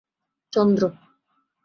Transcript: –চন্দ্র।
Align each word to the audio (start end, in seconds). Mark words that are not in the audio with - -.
–চন্দ্র। 0.53 0.89